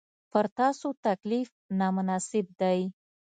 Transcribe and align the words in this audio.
پر 0.31 0.45
تاسو 0.57 0.87
تکلیف 1.05 1.49
نامناسب 1.79 2.45
دی. 2.59 2.79